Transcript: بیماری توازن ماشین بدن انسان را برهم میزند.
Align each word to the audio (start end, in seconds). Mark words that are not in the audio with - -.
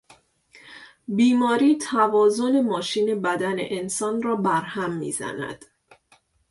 بیماری 1.07 1.77
توازن 1.77 2.61
ماشین 2.61 3.21
بدن 3.21 3.55
انسان 3.59 4.21
را 4.21 4.35
برهم 4.35 4.93
میزند. 4.93 5.65